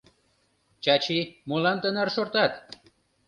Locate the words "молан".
1.47-1.77